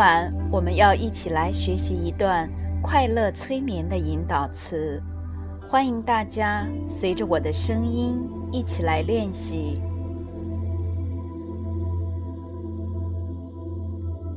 [0.00, 2.50] 晚我们要一起来学习一段
[2.82, 4.98] 快乐催眠的引导词，
[5.68, 8.18] 欢迎大家随着我的声音
[8.50, 9.78] 一起来练习。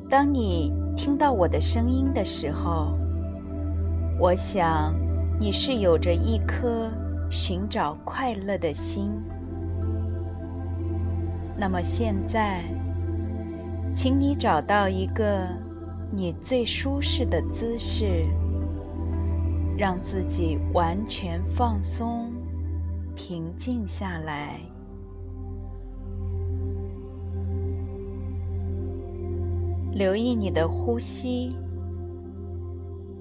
[0.10, 2.98] 当你听到我的声音的时候，
[4.20, 4.94] 我想
[5.40, 6.92] 你是有着一颗
[7.32, 9.18] 寻找快乐的心。
[11.56, 12.66] 那么现在。
[13.96, 15.48] 请你找到一个
[16.12, 18.26] 你最舒适的姿势，
[19.78, 22.34] 让自己完全放松、
[23.16, 24.60] 平静下来。
[29.94, 31.56] 留意你的呼吸。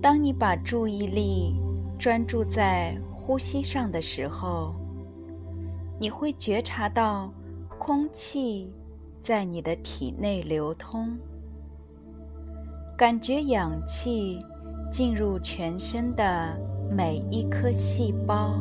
[0.01, 1.55] 当你把注意力
[1.99, 4.75] 专注在呼吸上的时候，
[6.01, 7.31] 你会觉察到
[7.79, 8.73] 空气。
[9.23, 11.17] 在你的体内流通，
[12.99, 14.45] 感觉氧气
[14.91, 16.59] 进入全身的
[16.91, 18.55] 每一颗细胞，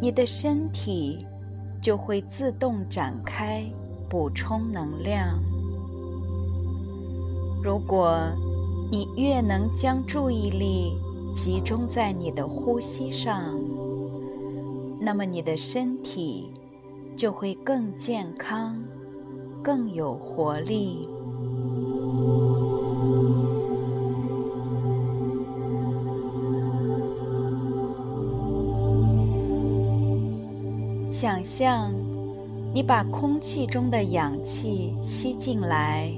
[0.00, 1.26] 你的身体
[1.82, 3.62] 就会自动展开
[4.08, 5.38] 补充能量。
[7.62, 8.18] 如果
[8.90, 10.96] 你越能将注意力
[11.34, 13.54] 集中在你的呼吸上，
[14.98, 16.50] 那么你的身体。
[17.16, 18.82] 就会更健康，
[19.62, 21.08] 更有活力。
[31.10, 31.94] 想象
[32.72, 36.12] 你把空气中的氧气吸进来，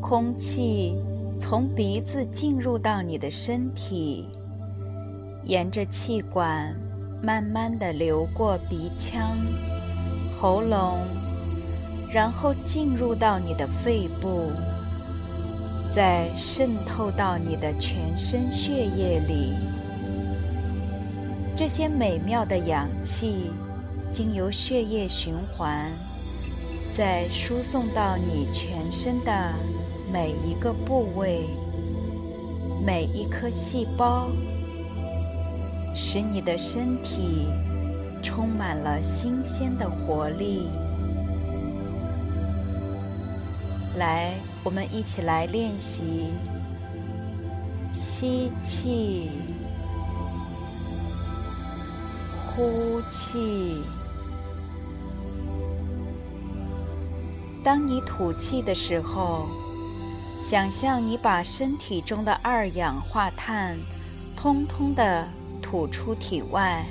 [0.00, 0.94] 空气
[1.40, 4.26] 从鼻子进入到你的身体，
[5.42, 6.76] 沿着气管。
[7.22, 9.36] 慢慢的流过鼻腔、
[10.38, 10.98] 喉咙，
[12.10, 14.50] 然后进入到你的肺部，
[15.94, 19.52] 再渗透到你的全身血液里。
[21.54, 23.50] 这些美妙的氧气
[24.12, 25.92] 经由血液循环，
[26.96, 29.52] 再输送到你全身的
[30.10, 31.50] 每一个部位、
[32.82, 34.26] 每一颗细胞。
[36.02, 37.48] 使你的身体
[38.22, 40.70] 充满了新鲜的活力。
[43.98, 44.32] 来，
[44.64, 46.32] 我们一起来练习：
[47.92, 49.30] 吸气，
[52.46, 53.84] 呼气。
[57.62, 59.46] 当你吐气的时候，
[60.38, 63.76] 想象你把身体中的二氧化碳
[64.34, 65.28] 通通的。
[65.70, 66.84] 吐出体外，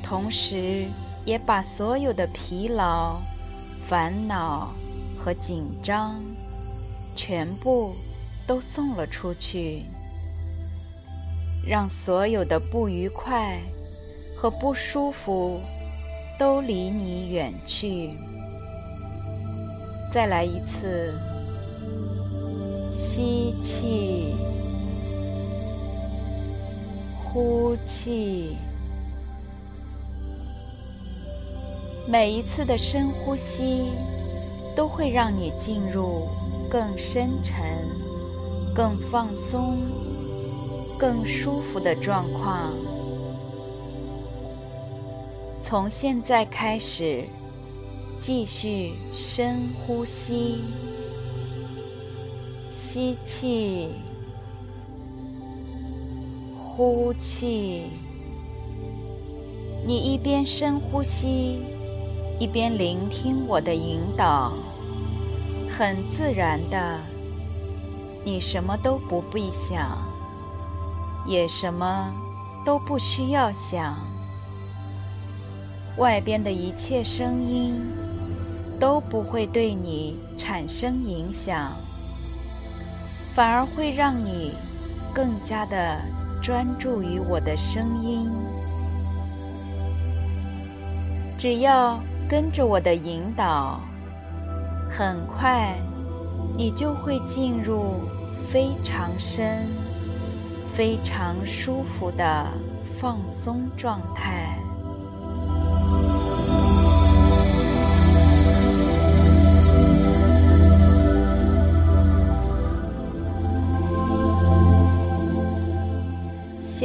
[0.00, 0.86] 同时
[1.24, 3.20] 也把所有的疲劳、
[3.84, 4.72] 烦恼
[5.18, 6.22] 和紧张
[7.16, 7.96] 全部
[8.46, 9.84] 都送了出去，
[11.66, 13.60] 让所有的不愉快
[14.36, 15.60] 和不舒服
[16.38, 18.16] 都离你远去。
[20.12, 21.12] 再来一次，
[22.88, 24.51] 吸气。
[27.32, 28.58] 呼气，
[32.06, 33.88] 每一次的深呼吸
[34.76, 36.28] 都会让你进入
[36.68, 37.56] 更深沉、
[38.74, 39.78] 更放松、
[40.98, 42.74] 更舒服的状况。
[45.62, 47.24] 从现在开始，
[48.20, 50.58] 继续深呼吸，
[52.68, 53.88] 吸气。
[56.84, 57.84] 呼气，
[59.86, 61.60] 你一边深呼吸，
[62.40, 64.52] 一边聆听我的引导，
[65.78, 66.98] 很自然的，
[68.24, 69.96] 你什么都不必想，
[71.24, 72.12] 也什么
[72.66, 73.96] 都不需要想，
[75.98, 77.80] 外边的一切声音
[78.80, 81.70] 都不会对你产生影响，
[83.32, 84.56] 反而会让你
[85.14, 86.00] 更加的。
[86.42, 88.28] 专注于我的声音，
[91.38, 93.80] 只要跟着我的引导，
[94.90, 95.76] 很快，
[96.56, 98.00] 你就会进入
[98.50, 99.68] 非常深、
[100.74, 102.48] 非常舒服的
[102.98, 104.51] 放松状态。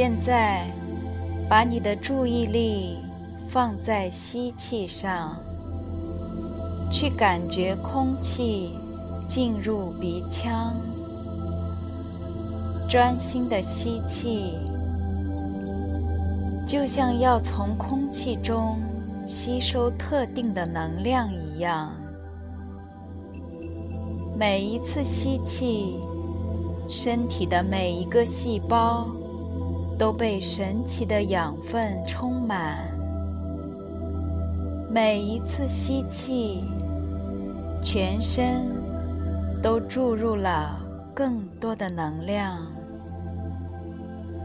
[0.08, 0.64] 现在，
[1.50, 2.96] 把你的注意力
[3.50, 5.36] 放在吸气上，
[6.90, 8.70] 去感觉空气
[9.26, 10.74] 进入鼻腔，
[12.88, 14.56] 专心的吸气，
[16.66, 18.78] 就像要从空气中
[19.26, 21.92] 吸收特定的能量一样。
[24.38, 26.00] 每一次吸气，
[26.88, 29.06] 身体的每一个细胞。
[29.98, 32.78] 都被神奇的养分充满。
[34.90, 36.64] 每一次吸气，
[37.82, 38.70] 全身
[39.60, 40.78] 都注入了
[41.12, 42.58] 更多的能量。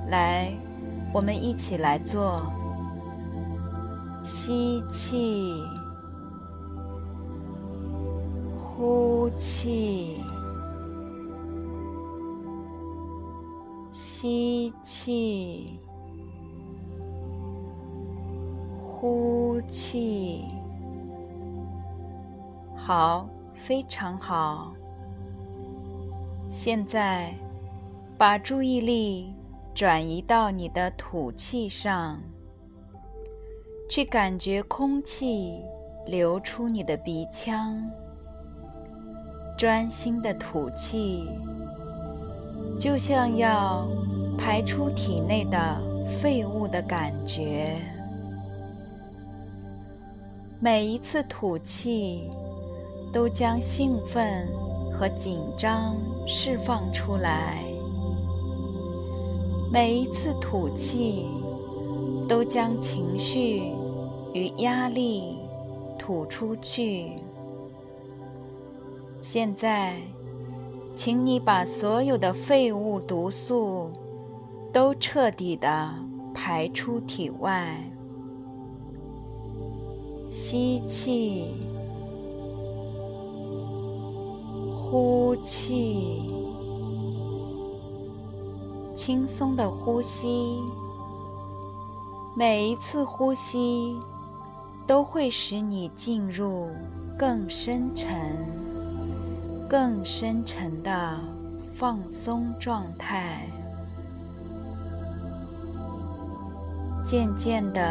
[0.09, 0.51] 来，
[1.13, 2.41] 我们一起来做：
[4.23, 5.53] 吸气，
[8.57, 10.22] 呼气。
[14.23, 15.77] 吸气，
[18.81, 20.45] 呼气，
[22.73, 24.73] 好，非常好。
[26.47, 27.33] 现在，
[28.17, 29.33] 把注意力
[29.75, 32.17] 转移到你的吐气上，
[33.89, 35.59] 去感觉空气
[36.07, 37.83] 流出你的鼻腔，
[39.57, 41.27] 专心的吐气。
[42.77, 43.87] 就像要
[44.37, 45.81] 排出体内的
[46.19, 47.77] 废物的感觉，
[50.59, 52.29] 每一次吐气
[53.11, 54.47] 都将兴奋
[54.91, 55.95] 和紧张
[56.27, 57.63] 释放出来，
[59.71, 61.27] 每一次吐气
[62.27, 63.71] 都将情绪
[64.33, 65.37] 与压力
[65.97, 67.13] 吐出去。
[69.21, 69.95] 现在。
[70.95, 73.91] 请你把所有的废物、毒素
[74.71, 75.93] 都彻底的
[76.33, 77.77] 排出体外。
[80.29, 81.53] 吸气，
[84.75, 86.21] 呼气，
[88.95, 90.59] 轻松的呼吸。
[92.35, 93.95] 每一次呼吸
[94.87, 96.67] 都会使你进入
[97.17, 98.62] 更深沉。
[99.73, 101.19] 更深沉的
[101.73, 103.47] 放松状态，
[107.03, 107.81] 渐渐的，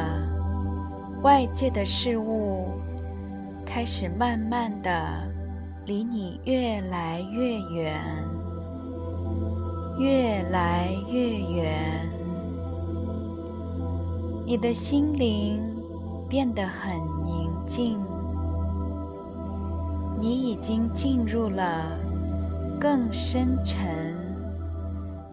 [1.24, 2.68] 外界的事物
[3.66, 5.28] 开始慢慢的
[5.84, 8.00] 离你越来越远，
[9.98, 12.08] 越来越远。
[14.46, 15.60] 你的心灵
[16.28, 16.96] 变得很
[17.26, 18.01] 宁静。
[20.22, 21.98] 你已经进入了
[22.80, 24.16] 更深沉、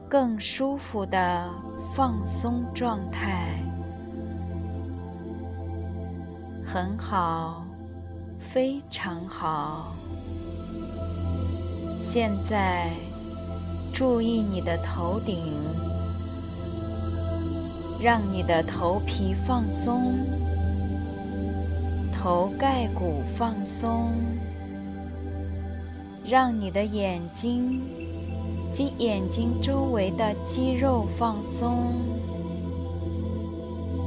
[0.10, 1.48] 更舒服的
[1.96, 3.62] 放松状态，
[6.66, 7.64] 很好，
[8.40, 9.94] 非常好。
[12.00, 12.90] 现在
[13.94, 15.54] 注意你的头顶，
[18.02, 20.16] 让你的头皮放松，
[22.12, 24.14] 头盖骨放松。
[26.30, 27.82] 让你的眼睛
[28.72, 31.96] 及眼睛周围的肌肉放松，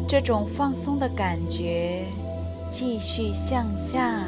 [0.06, 2.04] 这种放松的感觉
[2.70, 4.24] 继续向下，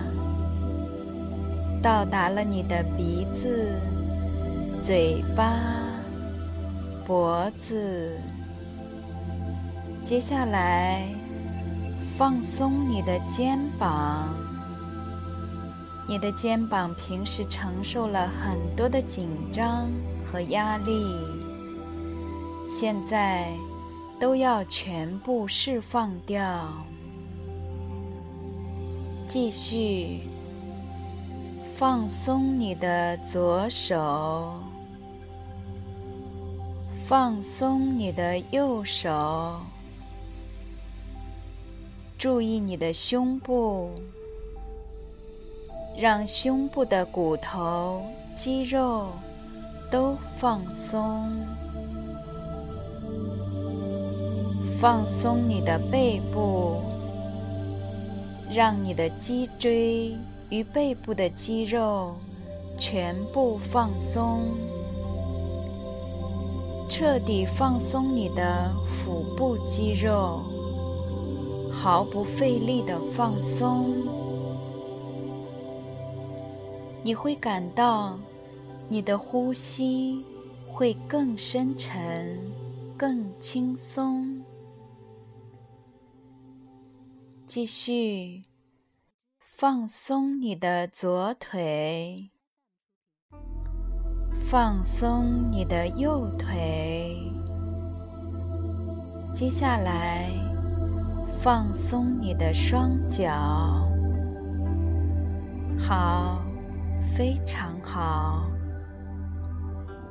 [1.81, 3.71] 到达了你的鼻子、
[4.83, 5.55] 嘴巴、
[7.07, 8.19] 脖子。
[10.03, 11.07] 接下来，
[12.19, 14.44] 放松你的肩膀。
[16.07, 19.91] 你的肩膀平时承受了很多的紧张
[20.25, 20.93] 和压力，
[22.69, 23.51] 现在
[24.21, 26.69] 都要全部释放掉。
[29.27, 30.21] 继续
[31.75, 34.53] 放松你的左手，
[37.07, 39.59] 放松你的右手，
[42.19, 43.91] 注意你的胸部。
[45.97, 48.03] 让胸部的骨头、
[48.35, 49.07] 肌肉
[49.91, 51.31] 都放松，
[54.81, 56.81] 放松你的背部，
[58.53, 60.17] 让你的脊椎
[60.51, 62.17] 与背部的肌肉
[62.77, 64.41] 全部放松，
[66.89, 70.41] 彻底放松你的腹部肌肉，
[71.73, 73.95] 毫不费力的放松，
[77.05, 78.19] 你会感到
[78.89, 80.25] 你的呼吸
[80.67, 82.41] 会更深沉、
[82.97, 84.43] 更轻松。
[87.47, 88.43] 继续
[89.39, 92.31] 放松你的左腿，
[94.49, 97.21] 放松你的右腿。
[99.35, 100.31] 接下来，
[101.43, 103.31] 放松你的双脚。
[105.79, 106.44] 好，
[107.05, 108.47] 非常好。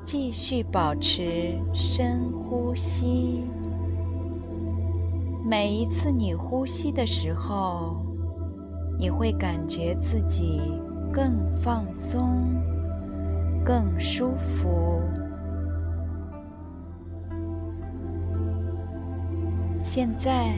[0.06, 3.44] 继续保持深呼吸。
[5.46, 8.06] 每一次你呼吸的时候，
[9.00, 10.62] 你会感觉自己
[11.12, 12.62] 更放松、
[13.64, 15.02] 更舒服。
[19.80, 20.54] 现在，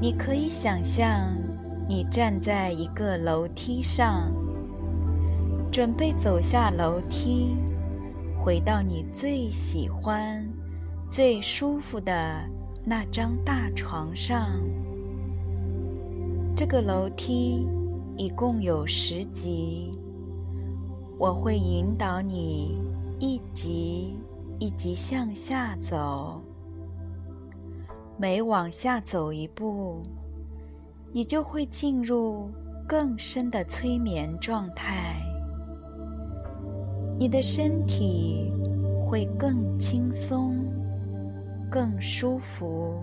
[0.00, 1.34] 你可以想象
[1.88, 4.30] 你站在一个楼梯上，
[5.70, 7.56] 准备走下楼梯，
[8.38, 10.46] 回到你最喜欢、
[11.10, 12.42] 最舒服的。
[12.90, 14.48] 那张大床上，
[16.56, 17.68] 这个楼梯
[18.16, 19.92] 一共有十级，
[21.18, 22.78] 我会引导你
[23.18, 24.16] 一级
[24.58, 26.40] 一级向下走。
[28.16, 30.02] 每往下走一步，
[31.12, 32.50] 你就会进入
[32.88, 35.20] 更深的催眠状态，
[37.18, 38.50] 你的身体
[39.04, 40.56] 会更轻松。
[41.70, 42.94] 更舒服，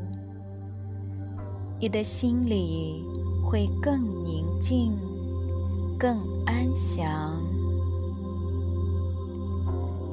[1.79, 3.05] 你的心里
[3.45, 4.97] 会更宁静、
[5.99, 6.17] 更
[6.47, 7.39] 安详。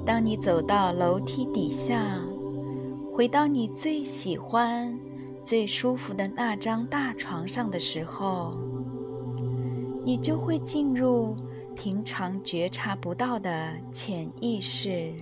[0.05, 2.21] 当你走到楼梯底下，
[3.15, 5.01] 回到你最喜欢、
[5.43, 8.53] 最舒服的那张大床上的时候，
[10.05, 11.35] 你就会进入
[11.75, 15.13] 平常觉察不到的潜意识，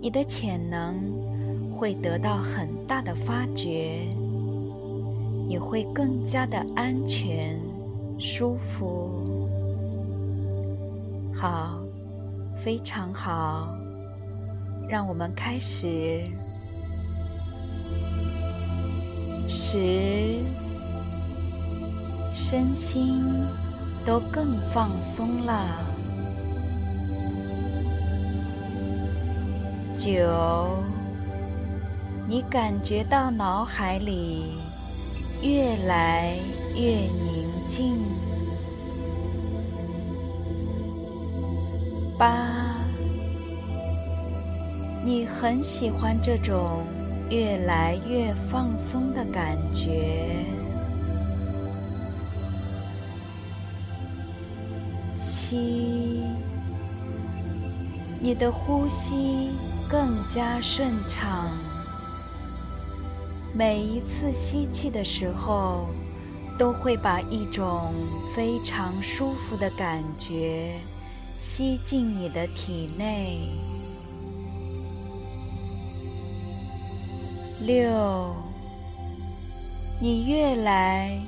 [0.00, 1.30] 你的潜能。
[1.72, 4.00] 会得到很大的发掘，
[5.48, 7.58] 你会更加的安全、
[8.18, 9.08] 舒服。
[11.32, 11.80] 好，
[12.62, 13.74] 非常好，
[14.90, 16.22] 让我们开始。
[19.48, 20.36] 十，
[22.34, 23.24] 身心
[24.10, 25.64] 都更放松了。
[29.96, 30.82] 九。
[32.26, 34.54] 你感觉到脑海里
[35.40, 36.34] 越来
[36.74, 38.02] 越宁静。
[42.18, 42.48] 八，
[45.04, 46.82] 你很喜欢这种
[47.30, 50.59] 越来越放松的感觉。
[55.50, 56.22] 七，
[58.20, 59.50] 你的呼吸
[59.90, 61.50] 更加顺畅。
[63.52, 65.88] 每一次吸气的时候，
[66.56, 67.92] 都会把一种
[68.32, 70.70] 非常舒服的感觉
[71.36, 73.48] 吸进你的体内。
[77.58, 78.36] 六，
[80.00, 81.20] 你越来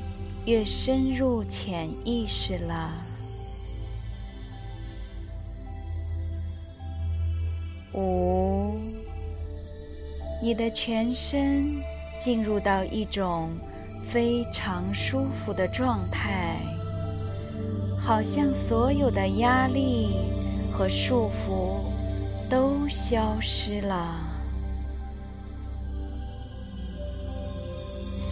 [0.46, 2.88] 越深入潜意识了。
[7.94, 8.78] 五，
[10.42, 11.82] 你的全身。
[12.24, 13.50] 进入到一种
[14.08, 16.56] 非常舒服的状态，
[17.98, 20.10] 好像所有的压力
[20.72, 21.80] 和束缚
[22.48, 24.20] 都消失了。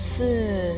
[0.01, 0.73] 四，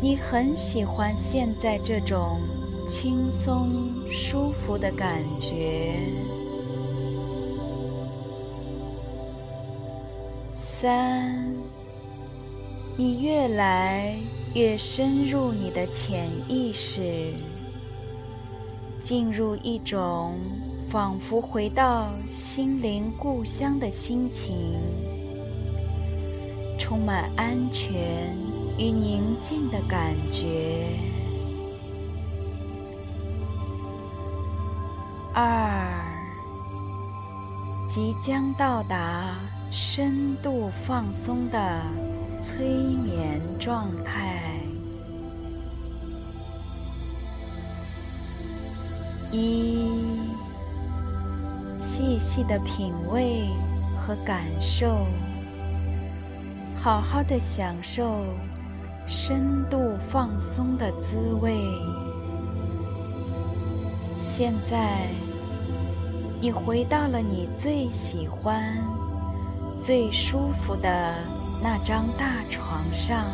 [0.00, 2.40] 你很喜欢现在这种
[2.88, 3.70] 轻松
[4.10, 5.94] 舒服的感觉。
[10.82, 11.54] 三，
[12.96, 14.16] 你越来
[14.52, 17.34] 越深入你的潜意识，
[19.00, 20.34] 进入一种
[20.90, 24.76] 仿佛回到心灵故乡的心情，
[26.80, 27.92] 充满安全
[28.76, 30.84] 与宁静的感觉。
[35.32, 35.86] 二，
[37.88, 39.36] 即将到达。
[39.74, 41.80] 深度放松的
[42.42, 44.38] 催眠状态。
[49.30, 49.88] 一，
[51.78, 53.46] 细细的品味
[53.96, 55.06] 和感受，
[56.78, 58.26] 好好的享受
[59.06, 61.56] 深度放松的滋味。
[64.20, 65.06] 现在，
[66.42, 68.76] 你回到了你最喜欢、
[69.84, 71.12] 最舒服的
[71.60, 73.26] 那张大床上，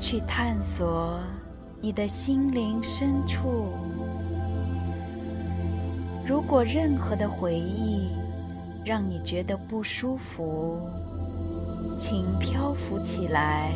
[0.00, 1.20] 去探索
[1.78, 3.66] 你的心灵深处。
[6.26, 8.08] 如果任何的回忆
[8.86, 10.88] 让你觉得不舒服，
[11.98, 13.74] 请漂浮起来，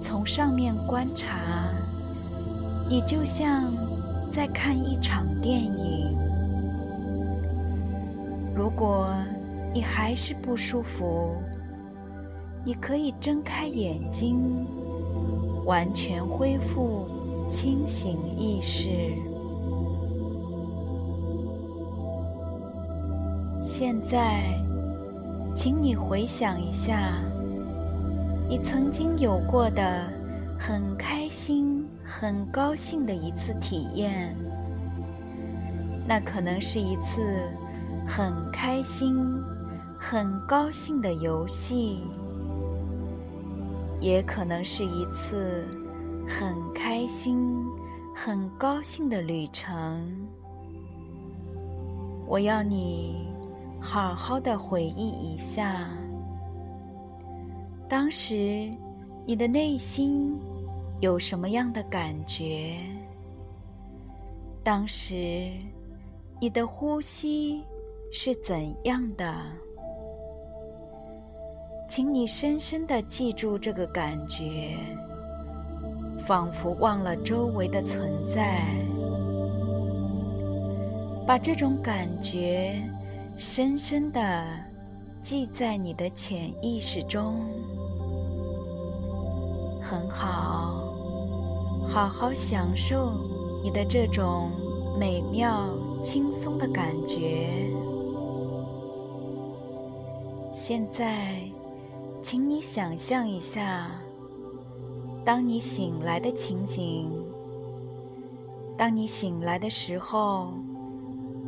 [0.00, 1.68] 从上面观察。
[2.88, 3.70] 你就像
[4.30, 6.01] 在看一场电影。
[8.62, 9.12] 如果
[9.74, 11.34] 你还是不舒服，
[12.64, 14.64] 你可以睁开眼睛，
[15.64, 17.08] 完全恢复
[17.50, 18.88] 清醒意识。
[23.64, 24.44] 现在，
[25.56, 27.20] 请你回想一下，
[28.48, 30.04] 你曾经有过的
[30.56, 31.84] 很开心。
[32.04, 34.36] 很高兴的一次体验，
[36.06, 37.20] 那可能是一次
[38.06, 39.42] 很开心、
[39.98, 42.02] 很高兴的游戏，
[44.00, 45.66] 也可能是一次
[46.28, 47.64] 很开心、
[48.14, 50.28] 很高兴的旅程。
[52.26, 53.28] 我要你
[53.80, 55.88] 好好的回忆一下，
[57.88, 58.70] 当时
[59.26, 60.38] 你的内心。
[61.00, 62.76] 有什么样的感觉？
[64.62, 65.50] 当时
[66.40, 67.64] 你的呼吸
[68.14, 69.34] 是怎样的？
[71.88, 74.76] 请你深深的记住这个感觉，
[76.26, 78.60] 仿佛忘了周围的存在，
[81.26, 82.74] 把这种感觉
[83.38, 84.44] 深深的
[85.22, 87.46] 记在你的潜意识中。
[89.80, 90.92] 很好。
[91.88, 93.12] 好好享受
[93.62, 94.50] 你的这种
[94.98, 95.68] 美妙、
[96.02, 97.48] 轻松的感觉。
[100.54, 101.40] 现在，
[102.20, 103.90] 请你想象一下，
[105.24, 107.10] 当你醒来的情景。
[108.76, 110.52] 当你醒来的时候，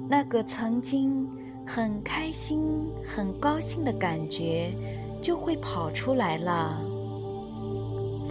[0.08, 1.28] 那个曾经
[1.66, 2.62] 很开心、
[3.04, 4.72] 很高兴的感觉
[5.20, 6.80] 就会跑出来了，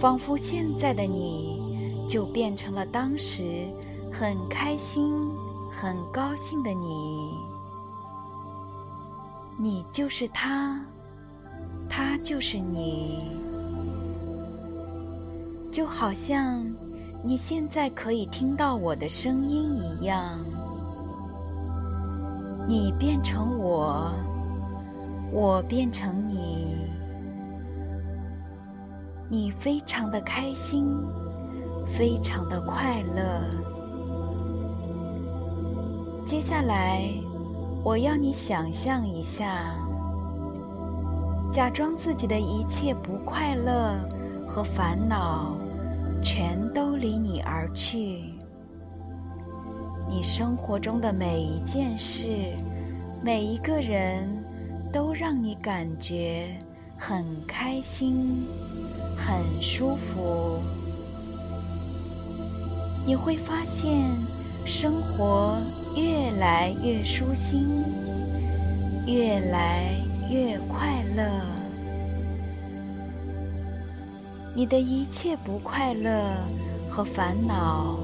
[0.00, 1.62] 仿佛现在的你。
[2.06, 3.66] 就变成了当时
[4.12, 5.10] 很开心、
[5.70, 7.33] 很高兴的你。
[9.58, 10.84] 你就是他，
[11.88, 13.30] 他就是你，
[15.72, 16.64] 就好像
[17.22, 20.38] 你现在可以听到我的声音一样。
[22.66, 24.10] 你变成我，
[25.30, 26.76] 我变成你，
[29.28, 30.86] 你非常的开心。
[31.86, 33.42] 非常的快乐。
[36.24, 37.02] 接下来，
[37.84, 39.76] 我要你想象一下，
[41.52, 43.94] 假装自己的一切不快乐
[44.48, 45.54] 和烦恼
[46.22, 48.32] 全都离你而去。
[50.08, 52.56] 你生活中的每一件事、
[53.22, 54.26] 每一个人
[54.90, 56.56] 都让你感觉
[56.96, 58.46] 很开心、
[59.14, 60.58] 很舒服。
[63.04, 64.10] 你会发现，
[64.64, 65.58] 生活
[65.96, 67.84] 越来越舒心，
[69.06, 69.94] 越来
[70.28, 71.24] 越快乐。
[74.54, 76.10] 你的一切不快乐
[76.90, 77.98] 和烦恼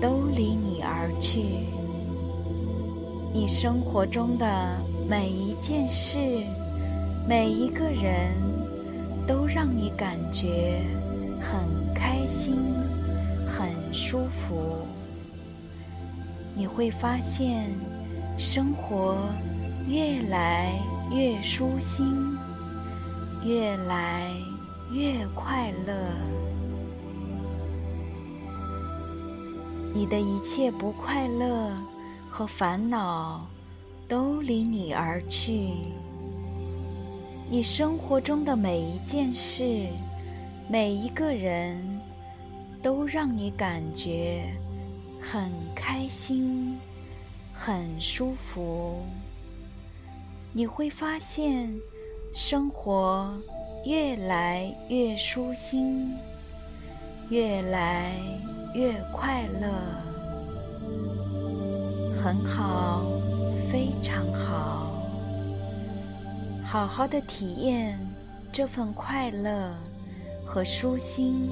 [0.00, 1.42] 都离你而去。
[3.32, 4.46] 你生活中的
[5.08, 6.18] 每一件事、
[7.28, 8.32] 每一个人，
[9.26, 10.80] 都让你感觉
[11.40, 11.60] 很
[11.94, 12.56] 开心。
[13.48, 14.86] 很舒服，
[16.58, 17.70] 你会发现
[18.38, 19.18] 生活
[19.86, 20.72] 越来
[21.14, 22.34] 越舒心，
[23.44, 24.32] 越来
[24.90, 25.92] 越快乐。
[29.92, 31.70] 你的一切不快乐
[32.30, 33.46] 和烦恼
[34.08, 35.72] 都离你而去。
[37.50, 39.86] 你生活中的每一件事，
[40.70, 41.78] 每一个人。
[42.82, 44.44] 都让你感觉
[45.28, 46.78] 很开心、
[47.52, 49.02] 很舒服。
[50.52, 51.76] 你会发现
[52.32, 53.36] 生活
[53.84, 56.16] 越来越舒心，
[57.28, 58.12] 越来
[58.72, 59.68] 越快乐。
[62.22, 63.02] 很好，
[63.68, 65.02] 非常好，
[66.64, 67.98] 好好的体验
[68.52, 69.74] 这份快乐
[70.46, 71.50] 和舒心。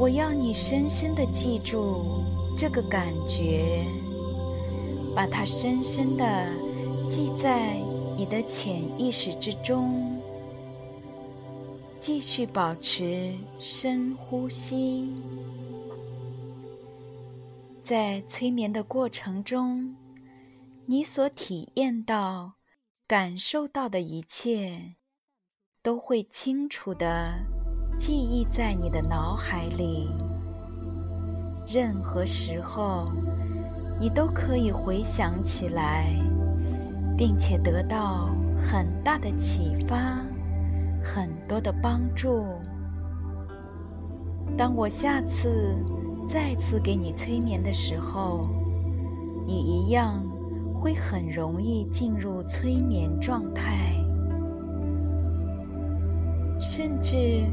[0.00, 2.22] 我要你深深的记住
[2.56, 3.84] 这个感觉，
[5.12, 6.46] 把它深深的
[7.10, 7.74] 记在
[8.16, 10.16] 你的潜意识之中。
[11.98, 15.12] 继续保持深呼吸，
[17.82, 19.96] 在催眠的过程中，
[20.86, 22.52] 你所体验到、
[23.08, 24.94] 感受到的一切，
[25.82, 27.57] 都会清楚的。
[27.98, 30.08] 记忆在你的脑海里，
[31.66, 33.06] 任何时候
[34.00, 36.14] 你都可以回想起来，
[37.16, 40.24] 并且得到很大的启发，
[41.02, 42.44] 很多的帮助。
[44.56, 45.74] 当我下次
[46.28, 48.48] 再次给你催眠的时候，
[49.44, 50.22] 你一样
[50.72, 53.92] 会很容易进入催眠状态，
[56.60, 57.44] 甚至。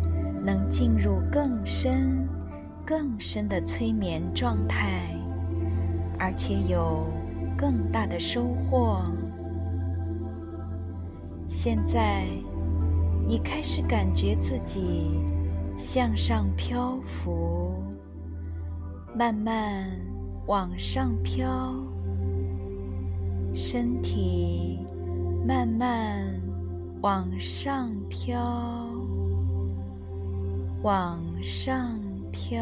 [0.45, 2.29] 能进入更深、
[2.85, 5.01] 更深的催眠状态，
[6.19, 7.07] 而且有
[7.57, 9.01] 更大的收获。
[11.47, 12.25] 现在，
[13.27, 15.19] 你开始感觉自己
[15.75, 17.83] 向上漂浮，
[19.17, 19.89] 慢慢
[20.45, 21.73] 往上飘，
[23.51, 24.79] 身体
[25.47, 26.23] 慢慢
[27.01, 28.84] 往上飘。
[30.85, 31.99] 往上
[32.31, 32.61] 飘，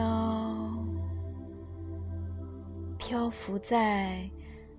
[2.98, 4.30] 漂浮在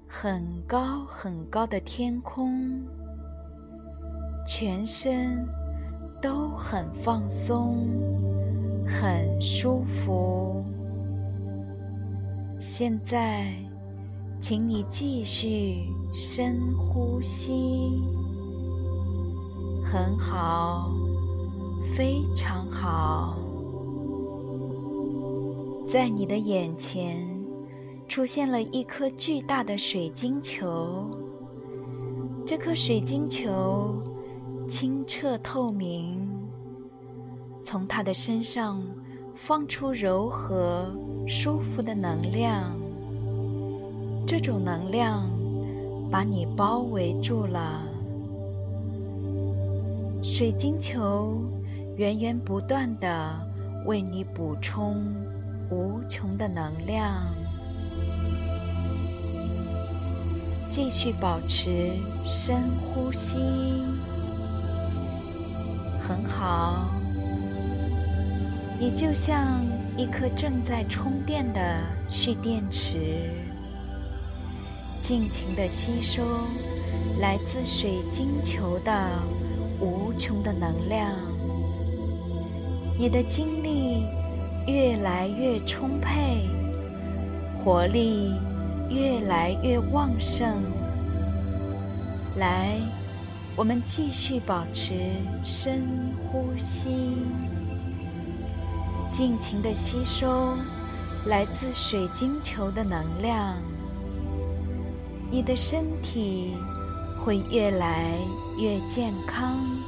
[0.09, 2.83] 很高很高的天空，
[4.49, 5.47] 全身
[6.23, 7.87] 都很放松，
[8.87, 10.65] 很舒服。
[12.59, 13.53] 现在，
[14.41, 18.01] 请你继续深呼吸，
[19.85, 21.04] 很好。
[21.93, 23.37] 非常好，
[25.87, 27.29] 在你的眼前
[28.09, 31.09] 出现了一颗巨大的水晶球。
[32.45, 34.03] 这颗水晶球
[34.69, 36.29] 清澈透明，
[37.63, 38.83] 从它的身上
[39.35, 40.91] 放出柔和、
[41.29, 42.75] 舒服的能量。
[44.27, 45.31] 这种能量
[46.11, 47.83] 把你包围住了，
[50.23, 51.37] 水晶球。
[51.97, 53.39] 源源不断的
[53.87, 54.97] 为你补充
[55.71, 57.09] 无穷的能量，
[60.69, 61.93] 继续保持
[62.27, 63.39] 深呼吸，
[66.01, 66.91] 很好。
[68.81, 69.65] 你就像
[69.97, 71.81] 一颗正在充电的
[72.11, 73.31] 蓄电池，
[75.01, 76.25] 尽情的吸收
[77.21, 78.93] 来自水晶球的
[79.79, 81.34] 无穷的能量。
[83.05, 84.07] 你的精力
[84.67, 86.49] 越来越充沛，
[87.59, 88.33] 活力
[88.89, 90.49] 越来越旺盛。
[92.39, 92.79] 来，
[93.57, 94.95] 我们继续保持
[95.45, 95.83] 深
[96.17, 97.19] 呼吸，
[99.13, 100.57] 尽情的吸收
[101.27, 103.59] 来自水晶球的能量。
[105.31, 106.55] 你的身体
[107.23, 108.17] 会越来
[108.59, 109.84] 越健康。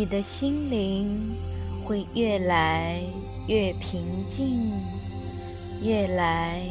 [0.00, 1.36] 你的心灵
[1.84, 3.02] 会越来
[3.46, 4.72] 越平静，
[5.82, 6.62] 越来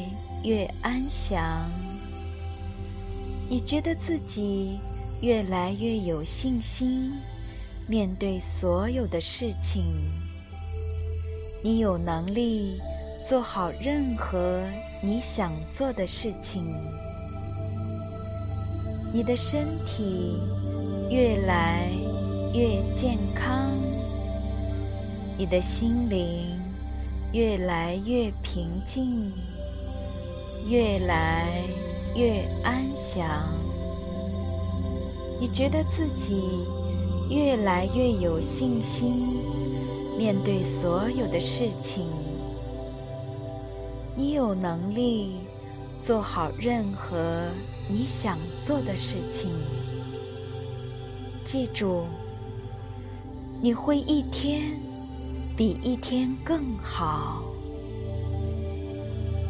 [0.44, 1.70] 越安详。
[3.48, 4.80] 你觉得自己
[5.22, 7.14] 越来越有信心，
[7.86, 9.84] 面对所有的事情。
[11.64, 12.80] 你有能力
[13.24, 14.66] 做好任何
[15.04, 16.66] 你想做的事情。
[19.14, 20.40] 你的身体
[21.12, 22.09] 越来。
[22.52, 23.78] 越健康，
[25.38, 26.60] 你的心灵
[27.32, 29.32] 越来越平静，
[30.68, 31.62] 越来
[32.16, 33.24] 越安详。
[35.40, 36.66] 你觉得自己
[37.30, 39.28] 越来越有信心，
[40.18, 42.08] 面对所有的事情。
[44.16, 45.36] 你有能力
[46.02, 47.46] 做好任何
[47.88, 49.52] 你想做的事情。
[51.46, 52.06] 记住。
[53.62, 54.72] 你会一天
[55.58, 57.44] 比一天更好。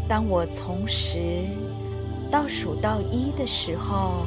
[0.08, 1.46] 当我从十
[2.32, 4.26] 倒数到一的时候，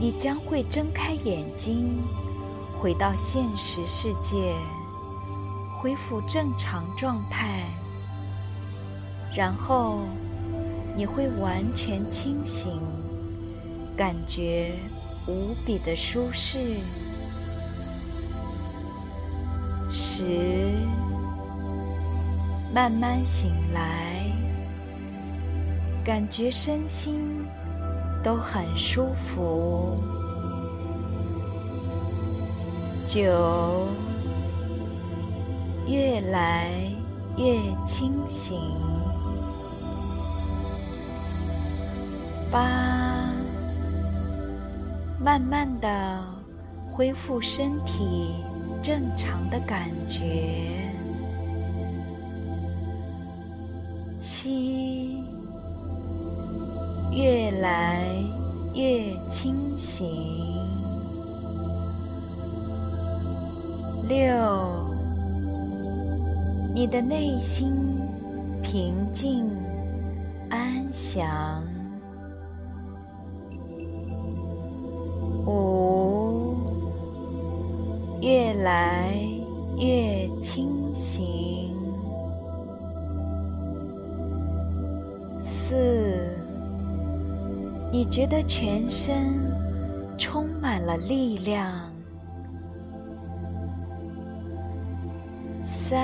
[0.00, 1.98] 你将会睁开眼睛，
[2.80, 4.54] 回到现实世界，
[5.78, 7.66] 恢复正常状态，
[9.34, 9.98] 然后
[10.96, 12.80] 你会完全清醒，
[13.94, 14.72] 感觉
[15.28, 16.78] 无比的舒适。
[19.90, 20.24] 十，
[22.74, 24.24] 慢慢醒来，
[26.04, 27.44] 感觉身心
[28.22, 29.96] 都很舒服。
[33.06, 33.86] 九，
[35.86, 36.70] 越来
[37.36, 38.58] 越清醒。
[42.50, 43.30] 八，
[45.20, 46.24] 慢慢的
[46.90, 48.34] 恢复身体
[48.86, 50.22] 正常的感觉。
[54.20, 55.24] 七，
[57.10, 58.06] 越来
[58.76, 60.06] 越清醒。
[64.08, 64.94] 六，
[66.72, 67.74] 你的内心
[68.62, 69.50] 平静
[70.48, 71.60] 安详。
[78.26, 79.14] 越来
[79.78, 81.72] 越清醒。
[85.44, 86.34] 四，
[87.92, 89.32] 你觉得全身
[90.18, 91.72] 充满了力量。
[95.62, 95.96] 三，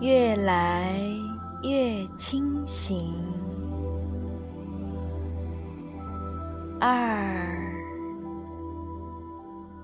[0.00, 0.94] 越来
[1.64, 3.12] 越清醒。
[6.78, 7.41] 二，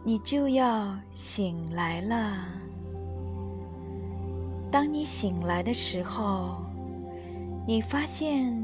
[0.08, 2.46] 你就要醒来了。
[4.70, 6.64] 当你醒来的时候，
[7.66, 8.56] 你发现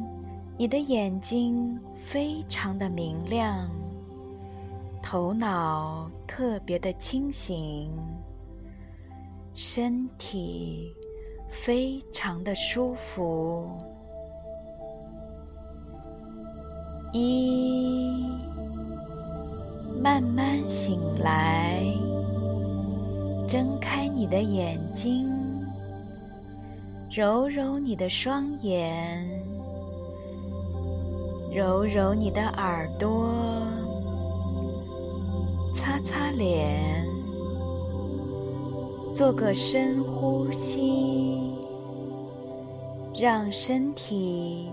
[0.56, 3.68] 你的眼睛非常的明亮，
[5.02, 7.92] 头脑特别的清醒。
[9.52, 10.96] 身体
[11.50, 13.68] 非常的舒服。
[17.12, 17.73] 一，
[20.04, 21.82] 慢慢醒来，
[23.48, 25.32] 睁开你的眼睛，
[27.10, 29.26] 揉揉你的双眼，
[31.50, 33.30] 揉揉你的耳朵，
[35.74, 37.02] 擦擦脸。
[39.14, 41.40] 做个深呼吸，
[43.18, 44.68] 让身体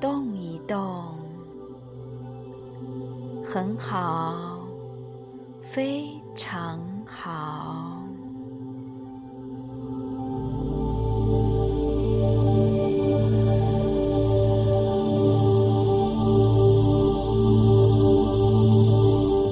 [0.00, 1.15] 动一动，
[3.56, 4.66] 很好，
[5.62, 7.85] 非常好。